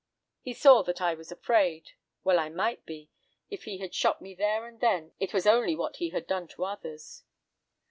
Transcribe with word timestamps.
He 0.41 0.53
saw 0.55 0.81
that 0.81 0.99
I 0.99 1.13
was 1.13 1.31
afraid; 1.31 1.91
well 2.23 2.39
I 2.39 2.49
might 2.49 2.87
be—if 2.87 3.65
he 3.65 3.77
had 3.77 3.93
shot 3.93 4.19
me 4.19 4.33
there 4.33 4.65
and 4.65 4.79
then, 4.79 5.11
it 5.19 5.31
was 5.31 5.45
only 5.45 5.75
what 5.75 5.97
he 5.97 6.09
had 6.09 6.25
done 6.25 6.47
to 6.47 6.65
others. 6.65 7.21